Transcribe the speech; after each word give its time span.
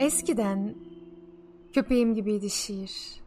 Eskiden 0.00 0.74
köpeğim 1.72 2.14
gibiydi 2.14 2.50
şiir. 2.50 3.20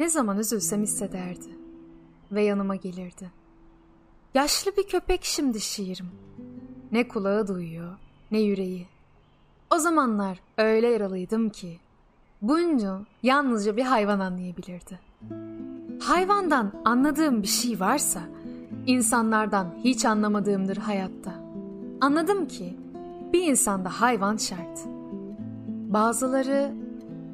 Ne 0.00 0.10
zaman 0.10 0.38
üzülsem 0.38 0.82
hissederdi 0.82 1.48
ve 2.32 2.42
yanıma 2.42 2.76
gelirdi. 2.76 3.30
Yaşlı 4.34 4.76
bir 4.76 4.88
köpek 4.88 5.24
şimdi 5.24 5.60
şiirim. 5.60 6.10
Ne 6.92 7.08
kulağı 7.08 7.48
duyuyor 7.48 7.96
ne 8.30 8.40
yüreği. 8.40 8.86
O 9.70 9.78
zamanlar 9.78 10.40
öyle 10.58 10.88
yaralıydım 10.88 11.50
ki 11.50 11.78
bunca 12.42 13.00
yalnızca 13.22 13.76
bir 13.76 13.82
hayvan 13.82 14.20
anlayabilirdi. 14.20 15.00
Hayvandan 16.02 16.72
anladığım 16.84 17.42
bir 17.42 17.48
şey 17.48 17.80
varsa 17.80 18.20
insanlardan 18.86 19.74
hiç 19.84 20.04
anlamadığımdır 20.04 20.76
hayatta. 20.76 21.34
Anladım 22.00 22.48
ki 22.48 22.76
bir 23.32 23.42
insanda 23.42 24.00
hayvan 24.00 24.36
şart. 24.36 24.80
Bazıları 25.68 26.74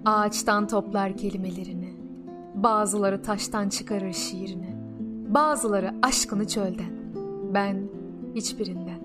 ağaçtan 0.05 0.69
toplar 0.69 1.17
kelimelerini, 1.17 1.96
bazıları 2.57 3.23
taştan 3.23 3.69
çıkarır 3.69 4.13
şiirini, 4.13 4.77
bazıları 5.29 5.95
aşkını 6.03 6.47
çölden. 6.47 6.97
Ben 7.55 7.89
hiçbirinden. 8.35 8.99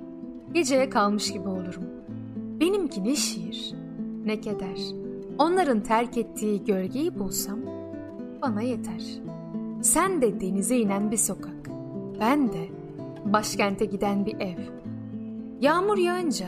Geceye 0.53 0.89
kalmış 0.89 1.33
gibi 1.33 1.47
olurum. 1.47 1.83
Benimki 2.59 3.03
ne 3.03 3.15
şiir, 3.15 3.73
ne 4.25 4.41
keder. 4.41 4.79
Onların 5.37 5.79
terk 5.79 6.17
ettiği 6.17 6.63
gölgeyi 6.63 7.19
bulsam 7.19 7.59
bana 8.41 8.61
yeter. 8.61 9.03
Sen 9.81 10.21
de 10.21 10.41
denize 10.41 10.77
inen 10.77 11.11
bir 11.11 11.17
sokak, 11.17 11.69
ben 12.19 12.53
de 12.53 12.69
başkente 13.25 13.85
giden 13.85 14.25
bir 14.25 14.39
ev. 14.39 14.57
Yağmur 15.61 15.97
yağınca 15.97 16.47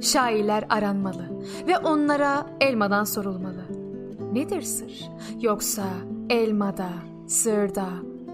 şairler 0.00 0.64
aranmalı 0.68 1.28
ve 1.68 1.78
onlara 1.78 2.46
elmadan 2.60 3.04
sorulmalı. 3.04 3.83
Nedir 4.34 4.62
sır? 4.62 5.10
Yoksa 5.40 5.84
elmada, 6.30 6.88
sırda, 7.26 7.86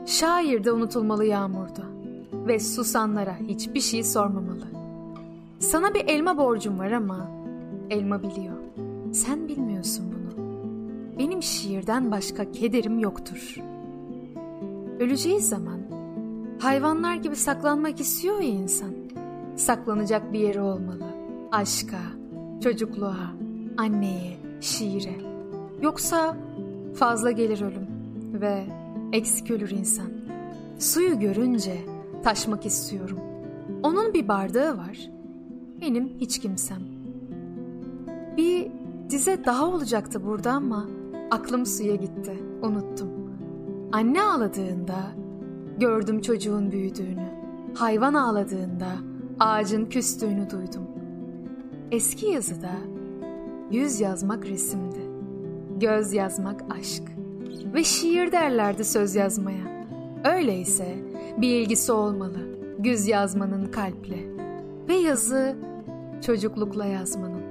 şairde 0.06 0.72
unutulmalı 0.72 1.24
yağmurda 1.24 1.82
ve 2.32 2.60
susanlara 2.60 3.36
hiçbir 3.48 3.80
şey 3.80 4.04
sormamalı. 4.04 4.66
Sana 5.58 5.94
bir 5.94 6.04
elma 6.08 6.36
borcum 6.36 6.78
var 6.78 6.90
ama 6.90 7.30
elma 7.90 8.22
biliyor. 8.22 8.56
Sen 9.12 9.48
bilmiyorsun 9.48 10.04
bunu. 10.12 10.46
Benim 11.18 11.42
şiirden 11.42 12.10
başka 12.10 12.52
kederim 12.52 12.98
yoktur. 12.98 13.56
Öleceği 15.00 15.40
zaman 15.40 15.80
hayvanlar 16.58 17.14
gibi 17.14 17.36
saklanmak 17.36 18.00
istiyor 18.00 18.40
ya 18.40 18.48
insan. 18.48 18.90
Saklanacak 19.56 20.32
bir 20.32 20.38
yeri 20.38 20.60
olmalı. 20.60 21.06
Aşka, 21.52 22.00
çocukluğa, 22.62 23.32
anneye, 23.76 24.36
şiire. 24.60 25.29
Yoksa 25.82 26.36
fazla 26.94 27.30
gelir 27.30 27.62
ölüm 27.62 27.86
ve 28.40 28.64
eksik 29.12 29.50
ölür 29.50 29.70
insan. 29.70 30.06
Suyu 30.78 31.18
görünce 31.20 31.76
taşmak 32.24 32.66
istiyorum. 32.66 33.18
Onun 33.82 34.14
bir 34.14 34.28
bardağı 34.28 34.78
var. 34.78 35.10
Benim 35.80 36.08
hiç 36.20 36.38
kimsem. 36.38 36.78
Bir 38.36 38.72
dize 39.10 39.44
daha 39.44 39.66
olacaktı 39.66 40.26
burada 40.26 40.52
ama 40.52 40.86
aklım 41.30 41.66
suya 41.66 41.94
gitti. 41.94 42.32
Unuttum. 42.62 43.08
Anne 43.92 44.22
ağladığında 44.22 45.00
gördüm 45.78 46.20
çocuğun 46.20 46.72
büyüdüğünü. 46.72 47.28
Hayvan 47.74 48.14
ağladığında 48.14 48.88
ağacın 49.40 49.86
küstüğünü 49.86 50.50
duydum. 50.50 50.86
Eski 51.90 52.26
yazıda 52.26 52.72
yüz 53.70 54.00
yazmak 54.00 54.46
resimdi. 54.46 55.09
Göz 55.80 56.12
yazmak 56.12 56.64
aşk. 56.80 57.02
Ve 57.74 57.84
şiir 57.84 58.32
derlerdi 58.32 58.84
söz 58.84 59.14
yazmaya. 59.14 59.86
Öyleyse 60.24 60.98
bir 61.38 61.60
ilgisi 61.60 61.92
olmalı. 61.92 62.38
Güz 62.78 63.08
yazmanın 63.08 63.66
kalple. 63.66 64.19
Ve 64.88 64.94
yazı 64.94 65.56
çocuklukla 66.26 66.86
yazmanın. 66.86 67.42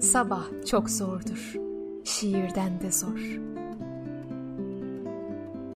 Sabah 0.00 0.44
çok 0.66 0.90
zordur. 0.90 1.54
Şiirden 2.04 2.80
de 2.80 2.92
zor.'' 2.92 3.61